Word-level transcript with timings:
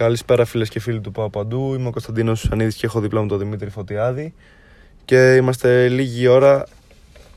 Καλησπέρα 0.00 0.44
φίλες 0.44 0.68
και 0.68 0.80
φίλοι 0.80 1.00
του 1.00 1.12
Παπαντού. 1.12 1.74
Είμαι 1.74 1.88
ο 1.88 1.90
Κωνσταντίνος 1.90 2.40
Σουσανίδη 2.40 2.74
και 2.74 2.86
έχω 2.86 3.00
δίπλα 3.00 3.20
μου 3.20 3.26
τον 3.26 3.38
Δημήτρη 3.38 3.70
Φωτιάδη. 3.70 4.34
Και 5.04 5.34
είμαστε 5.34 5.88
λίγη 5.88 6.26
ώρα, 6.26 6.66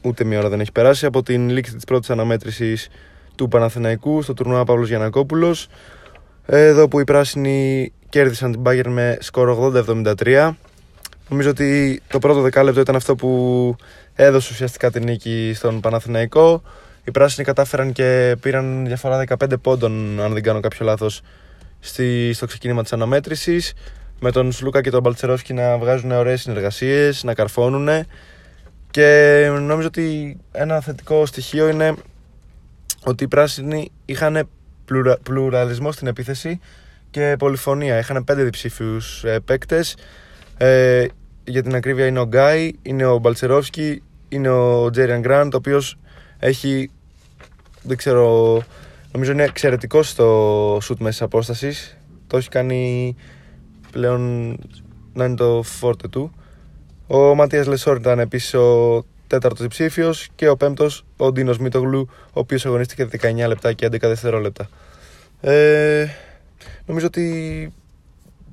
ούτε 0.01 0.23
μία 0.23 0.39
ώρα 0.39 0.49
δεν 0.49 0.59
έχει 0.59 0.71
περάσει, 0.71 1.05
από 1.05 1.23
την 1.23 1.49
λήξη 1.49 1.75
της 1.75 1.83
πρώτης 1.83 2.09
αναμέτρησης 2.09 2.89
του 3.35 3.47
Παναθηναϊκού 3.47 4.21
στο 4.21 4.33
τουρνουά 4.33 4.63
Παύλος 4.63 4.87
Γιανακόπουλος. 4.87 5.67
Εδώ 6.45 6.87
που 6.87 6.99
οι 6.99 7.03
πράσινοι 7.03 7.91
κέρδισαν 8.09 8.51
την 8.51 8.61
Bayern 8.65 8.87
με 8.87 9.17
σκορ 9.19 9.49
80-73. 9.49 10.55
Νομίζω 11.29 11.49
ότι 11.49 12.01
το 12.07 12.19
πρώτο 12.19 12.41
δεκάλεπτο 12.41 12.79
ήταν 12.79 12.95
αυτό 12.95 13.15
που 13.15 13.75
έδωσε 14.15 14.49
ουσιαστικά 14.51 14.91
την 14.91 15.03
νίκη 15.03 15.51
στον 15.55 15.79
Παναθηναϊκό. 15.79 16.61
Οι 17.03 17.11
πράσινοι 17.11 17.45
κατάφεραν 17.45 17.91
και 17.91 18.35
πήραν 18.41 18.85
διαφορά 18.85 19.23
15 19.27 19.53
πόντων, 19.61 20.21
αν 20.21 20.33
δεν 20.33 20.43
κάνω 20.43 20.59
κάποιο 20.59 20.85
λάθο, 21.83 22.33
στο 22.33 22.45
ξεκίνημα 22.45 22.81
της 22.81 22.93
αναμέτρησης. 22.93 23.73
Με 24.19 24.31
τον 24.31 24.51
Σλούκα 24.51 24.81
και 24.81 24.89
τον 24.89 25.01
Μπαλτσερόσκι 25.01 25.53
να 25.53 25.77
βγάζουν 25.77 26.11
ωραίες 26.11 26.41
συνεργασίες, 26.41 27.23
να 27.23 27.33
καρφώνουν. 27.33 28.05
Και 28.91 29.49
νομίζω 29.61 29.87
ότι 29.87 30.37
ένα 30.51 30.79
θετικό 30.81 31.25
στοιχείο 31.25 31.69
είναι 31.69 31.93
ότι 33.03 33.23
οι 33.23 33.27
πράσινοι 33.27 33.91
είχαν 34.05 34.49
πλουρα, 34.85 35.17
πλουραλισμό 35.23 35.91
στην 35.91 36.07
επίθεση 36.07 36.59
και 37.09 37.35
πολυφωνία. 37.39 37.99
Είχαν 37.99 38.23
πέντε 38.23 38.43
διψήφιους 38.43 39.23
ε, 39.23 39.39
παίκτες. 39.39 39.95
Ε, 40.57 41.05
για 41.43 41.63
την 41.63 41.75
ακρίβεια 41.75 42.05
είναι 42.05 42.19
ο 42.19 42.25
Γκάι, 42.25 42.71
είναι 42.81 43.05
ο 43.05 43.17
Μπαλτσερόφσκι, 43.17 44.03
είναι 44.29 44.49
ο 44.49 44.89
Τζέριαν 44.89 45.19
Γκραντ, 45.19 45.53
ο 45.53 45.57
οποίος 45.57 45.97
έχει, 46.39 46.91
δεν 47.81 47.97
ξέρω, 47.97 48.63
νομίζω 49.13 49.31
είναι 49.31 49.43
εξαιρετικό 49.43 50.03
στο 50.03 50.77
σουτ 50.81 50.99
μέσα 50.99 51.25
απόστασης. 51.25 51.97
Το 52.27 52.37
έχει 52.37 52.49
κάνει 52.49 53.15
πλέον 53.91 54.55
να 55.13 55.25
είναι 55.25 55.35
το 55.35 55.63
φόρτε 55.63 56.07
του. 56.07 56.31
Ο 57.07 57.35
Ματίας 57.35 57.67
Λεσόρ 57.67 57.97
ήταν 57.97 58.19
επίσης 58.19 58.53
ο 58.53 59.05
τέταρτος 59.27 59.67
ψήφιο 59.67 60.13
και 60.35 60.49
ο 60.49 60.57
πέμπτος 60.57 61.05
ο 61.17 61.31
Ντίνος 61.31 61.57
Μίτογλου, 61.57 62.09
ο 62.09 62.39
οποίος 62.39 62.65
αγωνίστηκε 62.65 63.07
19 63.21 63.47
λεπτά 63.47 63.73
και 63.73 63.85
11 63.85 63.99
δευτερόλεπτα. 63.99 64.69
Ε, 65.41 66.07
νομίζω 66.85 67.05
ότι 67.05 67.73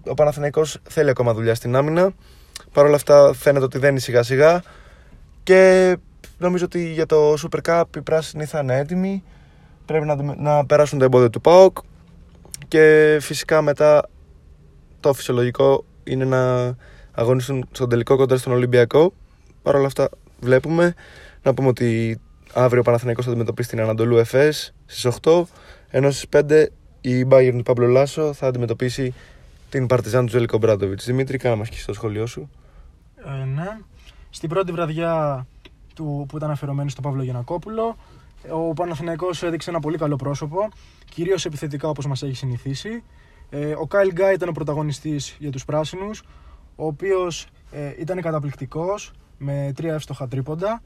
ο 0.07 0.15
Παναθηναϊκός 0.15 0.79
θέλει 0.89 1.11
ακόμα 1.11 1.35
δουλειά 1.35 1.55
στην 1.55 1.77
άμυνα. 1.77 2.13
Παρ' 2.73 2.85
όλα 2.85 2.95
αυτά 2.95 3.33
φαίνεται 3.35 3.65
ότι 3.65 3.79
δεν 3.79 3.91
είναι 3.91 4.01
σιγά 4.01 4.23
σιγά 4.23 4.63
και 5.43 5.97
νομίζω 6.39 6.65
ότι 6.65 6.93
για 6.93 7.07
το 7.07 7.33
Super 7.33 7.59
Cup 7.69 7.85
οι 7.97 8.01
πράσινοι 8.01 8.45
θα 8.45 8.59
είναι 8.59 8.79
έτοιμοι. 8.79 9.23
Πρέπει 9.91 10.07
να, 10.07 10.35
να 10.37 10.67
περάσουν 10.67 10.99
το 10.99 11.05
εμπόδιο 11.05 11.31
του 11.31 11.41
ΠΑΟΚ 11.41 11.79
και 12.69 13.19
φυσικά 13.21 13.63
μετά 13.63 14.09
το 15.01 15.13
φυσιολογικό 15.13 15.85
είναι 16.05 16.25
να 16.25 16.75
αγωνίσουν 17.13 17.69
στον 17.73 17.89
τελικό 17.89 18.17
κοντά 18.17 18.37
στον 18.37 18.53
Ολυμπιακό. 18.53 19.13
Παρ' 19.63 19.75
όλα 19.75 19.87
αυτά 19.87 20.09
βλέπουμε 20.41 20.95
να 21.43 21.55
πούμε 21.55 21.69
ότι 21.69 22.21
αύριο 22.53 22.81
ο 22.81 22.83
Παναθηναϊκός 22.83 23.25
θα 23.25 23.31
αντιμετωπίσει 23.31 23.69
την 23.69 23.81
Ανατολού 23.81 24.17
ΕΦΕΣ 24.17 24.75
στις 24.87 25.19
8 25.23 25.43
ενώ 25.89 26.11
στις 26.11 26.27
5 26.49 26.67
η 27.01 27.27
Bayern 27.31 27.55
του 27.57 27.63
Παύλο 27.63 27.87
Λάσο 27.87 28.33
θα 28.33 28.47
αντιμετωπίσει 28.47 29.15
την 29.71 29.87
Παρτιζάν 29.87 30.25
του 30.25 30.31
Ζέλικο 30.31 30.59
Μπράντοβιτ. 30.59 31.01
Δημήτρη, 31.03 31.39
κάνα 31.39 31.57
μας 31.57 31.69
και 31.69 31.79
στο 31.79 31.93
σχολείο 31.93 32.27
σου. 32.27 32.51
Ε, 33.17 33.45
ναι. 33.45 33.79
Στην 34.31 34.49
πρώτη 34.49 34.73
βραδιά 34.73 35.47
του, 35.95 36.27
που 36.29 36.37
ήταν 36.37 36.51
αφιερωμένη 36.51 36.91
στο 36.91 37.01
Παύλο 37.01 37.23
Γιανακόπουλο, 37.23 37.97
ο 38.49 38.73
Παναθηναϊκός 38.73 39.43
έδειξε 39.43 39.71
ένα 39.71 39.81
πολύ 39.81 39.99
καλό 39.99 40.17
πρόσωπο, 40.17 40.69
κυρίως 41.05 41.45
επιθετικά 41.45 41.89
όπως 41.89 42.07
μας 42.07 42.23
έχει 42.23 42.35
συνηθίσει. 42.35 43.03
Ε, 43.51 43.73
ο 43.73 43.87
Κάιλ 43.87 44.13
Γκάι 44.13 44.35
ήταν 44.35 44.49
ο 44.49 44.53
πρωταγωνιστής 44.53 45.37
για 45.39 45.51
τους 45.51 45.65
πράσινους, 45.65 46.23
ο 46.77 46.87
οποίος 46.87 47.47
ε, 47.71 47.93
ήταν 47.99 48.21
καταπληκτικός 48.21 49.13
με 49.39 49.73
τρία 49.75 49.95
εύστοχα 49.95 50.29
τρίποντα. 50.29 50.83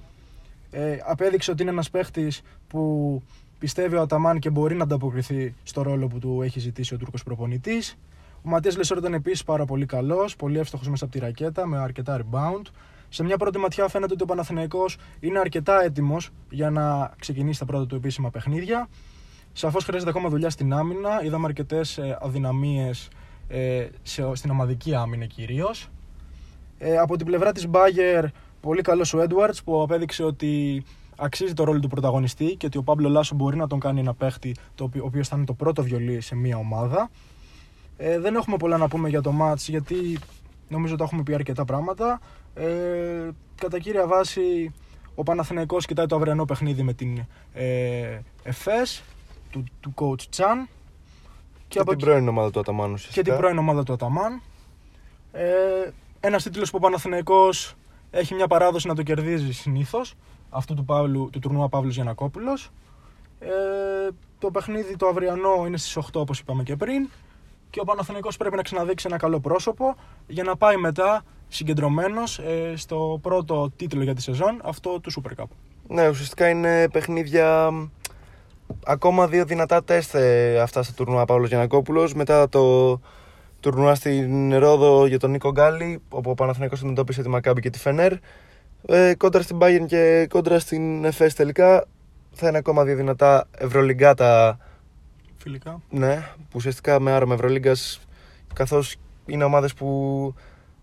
Ε, 0.70 0.96
απέδειξε 1.06 1.51
ότι 1.51 1.62
είναι 1.62 1.70
ένας 1.70 1.90
παίχτης 1.90 2.42
που 2.68 3.23
πιστεύει 3.58 3.96
ο 3.96 4.01
Αταμάν 4.01 4.39
και 4.39 4.51
μπορεί 4.51 4.74
να 4.74 4.83
ανταποκριθεί 4.83 5.55
στο 5.62 5.83
ρόλο 5.83 6.07
που 6.07 6.18
του 6.18 6.42
έχει 6.42 6.61
ζητήσει 6.61 6.95
ο 6.95 6.96
Τούρκος 6.96 7.23
προπονητής. 7.23 7.98
Ο 8.42 8.48
Ματίας 8.48 8.77
Λεσόρ 8.77 8.98
ήταν 8.98 9.14
επίσης 9.14 9.45
πάρα 9.45 9.64
πολύ 9.64 9.86
καλός, 9.86 10.36
πολύ 10.36 10.58
εύστοχος 10.58 10.89
μέσα 10.89 11.05
από 11.05 11.12
τη 11.12 11.18
ρακέτα, 11.18 11.67
με 11.67 11.78
αρκετά 11.78 12.20
rebound. 12.20 12.62
Σε 13.14 13.25
μια 13.25 13.36
πρώτη 13.36 13.58
ματιά 13.58 13.89
φαίνεται 13.89 14.13
ότι 14.13 14.23
ο 14.23 14.27
Παναθηναϊκός 14.27 14.97
είναι 15.20 15.39
αρκετά 15.39 15.83
έτοιμος 15.83 16.30
για 16.51 16.70
να 16.70 17.14
ξεκινήσει 17.19 17.58
τα 17.58 17.64
πρώτα 17.64 17.86
του 17.86 17.95
επίσημα 17.95 18.30
παιχνίδια. 18.30 18.89
Σαφώς 19.52 19.85
χρειάζεται 19.85 20.11
ακόμα 20.11 20.29
δουλειά 20.29 20.51
στην 20.51 20.73
άμυνα. 20.73 21.25
Είδαμε 21.25 21.47
αρκετές 21.47 22.01
αδυναμίες 22.20 23.08
ε, 23.48 23.86
στην 24.33 24.51
ομαδική 24.51 24.95
άμυνα 24.95 25.27
κυρίως. 25.27 25.89
Ε, 26.79 26.97
από 26.97 27.17
την 27.17 27.27
πλευρά 27.27 27.52
της 27.52 27.69
Μπάγκερ, 27.69 28.25
πολύ 28.61 28.83
καλός 28.83 29.14
ο 29.14 29.25
Edwards 29.29 29.58
που 29.64 29.83
απέδειξε 29.83 30.23
ότι 30.23 30.85
αξίζει 31.17 31.52
το 31.52 31.64
ρόλο 31.64 31.81
του 31.81 31.89
πρωταγωνιστή 31.89 32.57
και 32.57 32.67
ότι 32.67 32.79
ο 32.79 32.83
Πάμπλο 32.83 33.08
Λάσο 33.08 33.35
μπορεί 33.35 33.57
να 33.57 33.67
τον 33.67 33.81
κάνει 33.81 34.01
ένα 34.01 34.14
παίχτη 34.14 34.55
το 34.75 34.85
οποίο, 34.85 35.02
ο 35.02 35.07
οποίος 35.07 35.29
θα 35.29 35.36
είναι 35.36 35.45
το 35.45 35.55
πρώτο 35.55 35.83
βιολί 35.83 36.20
σε 36.20 36.35
μια 36.35 36.57
ομάδα. 36.57 37.11
Ε, 37.96 38.19
δεν 38.19 38.35
έχουμε 38.35 38.57
πολλά 38.57 38.77
να 38.77 38.89
πούμε 38.89 39.08
για 39.08 39.20
το 39.20 39.33
match 39.41 39.57
γιατί 39.69 40.19
νομίζω 40.74 40.95
ότι 40.95 41.02
έχουμε 41.02 41.23
πει 41.23 41.35
αρκετά 41.35 41.64
πράγματα. 41.64 42.20
Ε, 42.55 43.29
κατά 43.55 43.79
κύρια 43.79 44.07
βάση 44.07 44.73
ο 45.14 45.23
Παναθηναϊκός 45.23 45.86
κοιτάει 45.86 46.07
το 46.07 46.17
αυριανό 46.17 46.45
παιχνίδι 46.45 46.83
με 46.83 46.92
την 46.92 47.24
ε, 47.52 48.18
ΕΦΕΣ 48.42 49.02
του, 49.51 49.64
του 49.80 49.95
coach 49.96 50.36
Chan 50.36 50.68
και, 51.68 51.79
και 51.79 51.84
την 51.84 51.98
πρώην 51.98 52.29
ομάδα 52.29 52.51
του 52.51 52.61
Αταμάν 52.61 52.98
Και 53.13 53.23
την 53.23 53.36
πρώην 53.36 53.58
ομάδα 53.58 53.83
του 53.83 53.92
Αταμάν. 53.92 54.40
Ε, 55.33 55.46
ένας 56.20 56.42
τίτλος 56.42 56.70
που 56.70 56.77
ο 56.80 56.80
Παναθηναϊκός 56.80 57.74
έχει 58.11 58.34
μια 58.34 58.46
παράδοση 58.46 58.86
να 58.86 58.95
το 58.95 59.02
κερδίζει 59.02 59.52
συνήθως 59.52 60.14
αυτού 60.51 60.74
του, 60.74 60.84
Παύλου, 60.84 61.30
του 61.33 61.39
τουρνουά 61.39 61.68
Παύλος 61.68 61.95
Γιανακόπουλος. 61.95 62.70
Ε, 63.39 63.48
το 64.39 64.51
παιχνίδι 64.51 64.96
το 64.96 65.07
αυριανό 65.07 65.67
είναι 65.67 65.77
στις 65.77 65.96
8 65.96 66.20
όπως 66.20 66.39
είπαμε 66.39 66.63
και 66.63 66.77
πριν 66.77 67.08
και 67.74 67.80
ο 67.80 67.85
Παναθηναϊκός 67.85 68.36
πρέπει 68.36 68.57
να 68.57 68.62
ξαναδείξει 68.62 69.07
ένα 69.08 69.17
καλό 69.17 69.40
πρόσωπο 69.40 69.95
για 70.27 70.42
να 70.42 70.57
πάει 70.57 70.77
μετά 70.77 71.23
συγκεντρωμένος 71.48 72.39
ε, 72.39 72.73
στο 72.77 73.18
πρώτο 73.23 73.73
τίτλο 73.77 74.02
για 74.02 74.14
τη 74.14 74.23
σεζόν, 74.23 74.61
αυτό 74.64 75.01
του 75.01 75.12
Super 75.12 75.42
Cup. 75.42 75.46
Ναι, 75.89 76.08
ουσιαστικά 76.08 76.48
είναι 76.48 76.89
παιχνίδια 76.89 77.70
ακόμα 78.86 79.29
δύο 79.29 79.45
δυνατά 79.45 79.84
τεστ 79.84 80.14
ε, 80.14 80.61
αυτά 80.61 80.83
στο 80.83 80.92
τουρνουά 80.92 81.24
Παύλος 81.24 81.48
Γιανακόπουλος 81.48 82.14
μετά 82.14 82.48
το 82.48 83.01
τουρνουά 83.61 83.95
στην 83.95 84.58
Ρόδο 84.58 85.07
για 85.07 85.18
τον 85.18 85.30
Νίκο 85.30 85.51
Γκάλι 85.51 86.02
όπου 86.08 86.30
ο 86.30 86.34
Παναθηναϊκός 86.34 86.79
αντιμετώπισε 86.79 87.23
τη 87.23 87.29
Μακάμπη 87.29 87.61
και 87.61 87.70
τη 87.70 87.79
Φενέρ 87.79 88.13
ε, 88.86 89.14
κόντρα 89.14 89.42
στην 89.42 89.58
Bayern 89.61 89.84
και 89.86 90.27
κόντρα 90.30 90.58
στην 90.58 91.05
ΕΦΕΣ 91.05 91.34
τελικά 91.34 91.84
θα 92.33 92.48
είναι 92.48 92.58
ακόμα 92.58 92.84
δύο 92.84 92.96
δυνατά 92.96 93.48
ευρωλυγκάτα 93.58 94.58
φιλικά. 95.44 95.82
Ναι, 95.90 96.28
που 96.36 96.55
ουσιαστικά 96.55 97.00
με 97.00 97.12
άρωμα 97.12 97.34
Ευρωλίγκας, 97.34 98.00
καθώς 98.55 98.96
είναι 99.27 99.44
ομάδες 99.44 99.74
που 99.74 100.34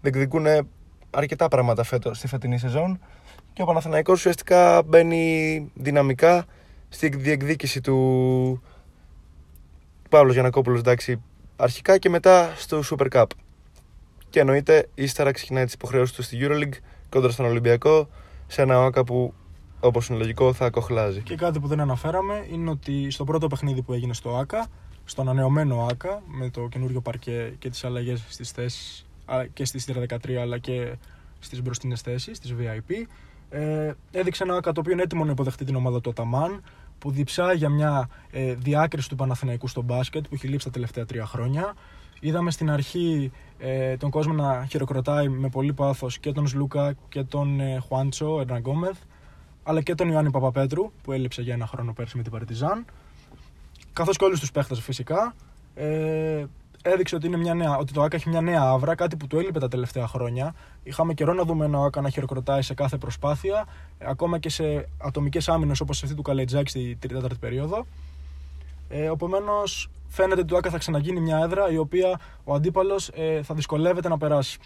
διεκδικούν 0.01 0.45
αρκετά 1.09 1.47
πράγματα 1.47 1.83
φέτο, 1.83 2.13
στη 2.13 2.27
φετινή 2.27 2.57
σεζόν. 2.57 2.99
Και 3.53 3.61
ο 3.61 3.65
Παναθηναϊκός 3.65 4.17
ουσιαστικά 4.17 4.83
μπαίνει 4.83 5.71
δυναμικά 5.73 6.45
στη 6.89 7.09
διεκδίκηση 7.09 7.81
του 7.81 8.61
Παύλος 10.09 10.33
Γιανακόπουλος, 10.33 10.79
εντάξει, 10.79 11.21
αρχικά 11.55 11.97
και 11.97 12.09
μετά 12.09 12.53
στο 12.55 12.81
Super 12.89 13.07
Cup. 13.11 13.25
Και 14.29 14.39
εννοείται, 14.39 14.89
ύστερα 14.95 15.31
ξεκινάει 15.31 15.65
τις 15.65 15.73
υποχρεώσεις 15.73 16.15
του 16.15 16.21
στη 16.21 16.37
Euroleague 16.41 16.77
κόντρα 17.09 17.31
στον 17.31 17.45
Ολυμπιακό, 17.45 18.09
σε 18.47 18.61
ένα 18.61 18.79
ΟΑΚΑ 18.79 19.03
που 19.03 19.33
όπως 19.81 20.07
είναι 20.07 20.17
λογικό, 20.17 20.53
θα 20.53 20.69
κοχλάζει. 20.69 21.21
Και 21.21 21.35
κάτι 21.35 21.59
που 21.59 21.67
δεν 21.67 21.79
αναφέραμε 21.79 22.45
είναι 22.51 22.69
ότι 22.69 23.09
στο 23.09 23.23
πρώτο 23.23 23.47
παιχνίδι 23.47 23.81
που 23.81 23.93
έγινε 23.93 24.13
στο 24.13 24.37
ΑΚΑ, 24.37 24.67
στο 25.05 25.21
ανανεωμένο 25.21 25.87
ΑΚΑ, 25.89 26.21
με 26.25 26.49
το 26.49 26.67
καινούριο 26.67 27.01
παρκέ 27.01 27.55
και 27.59 27.69
τις 27.69 27.83
αλλαγές 27.83 28.23
στις 28.29 28.51
θέσεις 28.51 29.05
και 29.53 29.65
στη 29.65 29.79
στήρα 29.79 30.01
13 30.07 30.33
αλλά 30.33 30.57
και 30.57 30.95
στις 31.39 31.61
μπροστινές 31.61 32.01
θέσεις, 32.01 32.37
στις 32.37 32.55
VIP, 32.59 33.07
ε, 33.49 33.93
έδειξε 34.11 34.43
ένα 34.43 34.55
ΑΚΑ 34.55 34.71
το 34.71 34.79
οποίο 34.79 34.91
είναι 34.93 35.01
έτοιμο 35.01 35.25
να 35.25 35.31
υποδεχτεί 35.31 35.65
την 35.65 35.75
ομάδα 35.75 36.01
του 36.01 36.09
Αταμάν, 36.09 36.63
που 36.99 37.11
διψάει 37.11 37.55
για 37.55 37.69
μια 37.69 38.09
ε, 38.31 38.53
διάκριση 38.53 39.09
του 39.09 39.15
Παναθηναϊκού 39.15 39.67
στο 39.67 39.81
μπάσκετ 39.81 40.23
που 40.23 40.35
έχει 40.35 40.47
λείψει 40.47 40.65
τα 40.65 40.71
τελευταία 40.71 41.05
τρία 41.05 41.25
χρόνια. 41.25 41.73
Είδαμε 42.19 42.51
στην 42.51 42.69
αρχή 42.69 43.31
ε, 43.57 43.97
τον 43.97 44.09
κόσμο 44.09 44.33
να 44.33 44.65
χειροκροτάει 44.69 45.29
με 45.29 45.49
πολύ 45.49 45.73
πάθος 45.73 46.19
και 46.19 46.31
τον 46.31 46.47
Σλούκα 46.47 46.93
και 47.09 47.23
τον 47.23 47.59
ε, 47.59 47.79
Χουάντσο 47.87 48.39
Ερναγκόμεθ 48.39 48.97
αλλά 49.63 49.81
και 49.81 49.95
τον 49.95 50.09
Ιωάννη 50.09 50.31
Παπαπέτρου 50.31 50.91
που 51.03 51.11
έλειψε 51.11 51.41
για 51.41 51.53
ένα 51.53 51.65
χρόνο 51.67 51.93
πέρσι 51.93 52.17
με 52.17 52.23
την 52.23 52.31
Παρτιζάν. 52.31 52.85
Καθώς 53.93 54.17
και 54.17 54.25
όλους 54.25 54.39
τους 54.39 54.51
παίχτες 54.51 54.79
φυσικά. 54.79 55.35
Ε, 55.75 56.45
έδειξε 56.81 57.15
ότι, 57.15 57.27
είναι 57.27 57.37
μια 57.37 57.53
νέα, 57.53 57.77
ότι 57.77 57.93
το 57.93 58.01
ΑΚΑ 58.01 58.15
έχει 58.15 58.29
μια 58.29 58.41
νέα 58.41 58.61
άβρα, 58.61 58.95
κάτι 58.95 59.15
που 59.15 59.27
του 59.27 59.39
έλειπε 59.39 59.59
τα 59.59 59.67
τελευταία 59.67 60.07
χρόνια. 60.07 60.55
Είχαμε 60.83 61.13
καιρό 61.13 61.33
να 61.33 61.43
δούμε 61.43 61.65
ένα 61.65 61.83
ΑΚΑ 61.83 62.01
να 62.01 62.09
χειροκροτάει 62.09 62.61
σε 62.61 62.73
κάθε 62.73 62.97
προσπάθεια, 62.97 63.67
ακόμα 63.99 64.39
και 64.39 64.49
σε 64.49 64.89
ατομικές 64.97 65.49
άμυνες 65.49 65.79
όπως 65.79 66.03
αυτή 66.03 66.15
του 66.15 66.21
Καλετζάκη 66.21 66.69
στη 66.69 66.97
34η 67.09 67.39
περίοδο. 67.39 67.85
Ε, 68.89 69.11
Επομένως, 69.11 69.89
φαίνεται 70.07 70.39
ότι 70.39 70.49
το 70.49 70.57
ΑΚΑ 70.57 70.69
θα 70.69 70.77
ξαναγίνει 70.77 71.19
μια 71.19 71.37
έδρα 71.37 71.71
η 71.71 71.77
οποία 71.77 72.19
ο 72.43 72.53
αντίπαλος 72.53 73.09
ε, 73.13 73.41
θα 73.43 73.55
δυσκολεύεται 73.55 74.07
να 74.07 74.17
περάσει. 74.17 74.59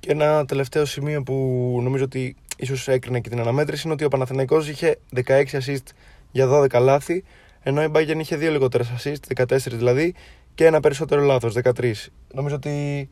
Και 0.00 0.10
ένα 0.10 0.44
τελευταίο 0.44 0.84
σημείο 0.84 1.22
που 1.22 1.34
νομίζω 1.82 2.04
ότι 2.04 2.36
ίσως 2.60 2.88
έκρινε 2.88 3.20
και 3.20 3.28
την 3.28 3.40
αναμέτρηση 3.40 3.82
είναι 3.84 3.92
ότι 3.92 4.04
ο 4.04 4.08
Παναθηναϊκός 4.08 4.68
είχε 4.68 4.98
16 5.26 5.42
assist 5.44 5.86
για 6.30 6.48
12 6.48 6.80
λάθη, 6.80 7.24
ενώ 7.62 7.82
η 7.82 7.90
Bayern 7.94 8.18
είχε 8.18 8.36
δύο 8.36 8.50
λιγότερες 8.50 8.92
assist, 8.98 9.44
14 9.44 9.56
δηλαδή, 9.56 10.14
και 10.54 10.66
ένα 10.66 10.80
περισσότερο 10.80 11.20
λάθος, 11.20 11.54
13. 11.54 11.92
Νομίζω 12.34 12.54
ότι 12.54 13.08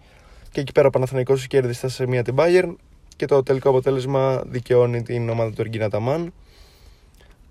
και 0.50 0.60
εκεί 0.60 0.72
πέρα 0.72 0.86
ο 0.86 0.90
Παναθηναϊκός 0.90 1.46
κέρδισε 1.46 1.88
σε 1.88 2.06
μία 2.06 2.22
την 2.22 2.34
Bayern 2.38 2.74
και 3.16 3.26
το 3.26 3.42
τελικό 3.42 3.68
αποτέλεσμα 3.68 4.42
δικαιώνει 4.46 5.02
την 5.02 5.28
ομάδα 5.28 5.50
του 5.50 5.60
Εργίνα 5.60 5.90
Ταμάν. 5.90 6.32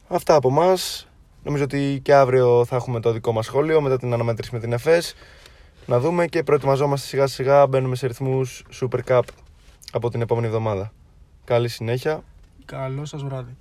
Αυτά 0.08 0.36
από 0.36 0.50
εμά. 0.50 0.74
Νομίζω 1.44 1.64
ότι 1.64 2.00
και 2.04 2.14
αύριο 2.14 2.66
θα 2.66 2.76
έχουμε 2.76 3.00
το 3.00 3.12
δικό 3.12 3.32
μας 3.32 3.46
σχόλιο 3.46 3.82
μετά 3.82 3.98
την 3.98 4.14
αναμέτρηση 4.14 4.54
με 4.54 4.60
την 4.60 4.74
ΕΦΕΣ. 4.74 5.14
Να 5.86 6.00
δούμε 6.00 6.26
και 6.26 6.44
προετοιμαζόμαστε 6.44 7.08
σιγά 7.08 7.28
σιγά. 7.28 7.68
Μπαίνουμε 7.68 7.96
σε 7.96 8.08
ρυθμούς 8.08 8.64
Super 8.82 9.00
Cup 9.08 9.22
από 9.92 10.10
την 10.10 10.22
επόμενη 10.22 10.48
εβδομάδα. 10.48 10.92
Καλή 11.48 11.68
συνέχεια. 11.68 12.24
Καλό 12.66 13.06
σας 13.06 13.24
βράδυ. 13.24 13.56